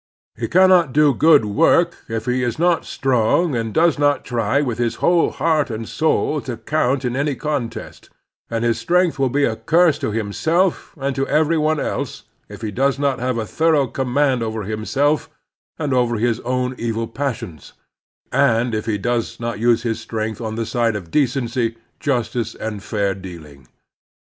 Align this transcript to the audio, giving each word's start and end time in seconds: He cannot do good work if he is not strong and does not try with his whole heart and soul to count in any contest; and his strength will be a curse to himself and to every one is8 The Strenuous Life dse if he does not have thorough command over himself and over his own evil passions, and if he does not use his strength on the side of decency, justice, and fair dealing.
He 0.35 0.47
cannot 0.47 0.93
do 0.93 1.13
good 1.13 1.45
work 1.45 1.95
if 2.09 2.25
he 2.25 2.41
is 2.43 2.57
not 2.57 2.85
strong 2.85 3.55
and 3.55 3.71
does 3.71 3.99
not 3.99 4.25
try 4.25 4.59
with 4.59 4.79
his 4.79 4.95
whole 4.95 5.29
heart 5.29 5.69
and 5.69 5.87
soul 5.87 6.41
to 6.41 6.57
count 6.57 7.05
in 7.05 7.15
any 7.15 7.35
contest; 7.35 8.09
and 8.49 8.63
his 8.63 8.79
strength 8.79 9.19
will 9.19 9.29
be 9.29 9.45
a 9.45 9.55
curse 9.55 9.99
to 9.99 10.09
himself 10.09 10.95
and 10.97 11.15
to 11.15 11.27
every 11.27 11.55
one 11.55 11.77
is8 11.77 11.77
The 11.77 11.85
Strenuous 11.85 12.23
Life 12.23 12.25
dse 12.25 12.55
if 12.55 12.61
he 12.63 12.71
does 12.71 12.97
not 12.97 13.19
have 13.19 13.49
thorough 13.51 13.85
command 13.85 14.41
over 14.41 14.63
himself 14.63 15.29
and 15.77 15.93
over 15.93 16.15
his 16.15 16.39
own 16.39 16.73
evil 16.79 17.07
passions, 17.07 17.73
and 18.31 18.73
if 18.73 18.87
he 18.87 18.97
does 18.97 19.39
not 19.39 19.59
use 19.59 19.83
his 19.83 19.99
strength 19.99 20.41
on 20.41 20.55
the 20.55 20.65
side 20.65 20.95
of 20.95 21.11
decency, 21.11 21.77
justice, 21.99 22.55
and 22.55 22.81
fair 22.81 23.13
dealing. 23.13 23.67